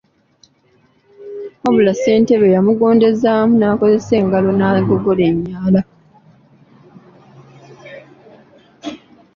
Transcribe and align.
Wabula 1.63 1.93
ssentebe 1.95 2.47
yamugondezzaamu 2.55 3.53
n’akozesa 3.57 4.15
ngalo 4.25 4.49
n’agogola 4.53 5.25
n’emyala. 5.29 5.81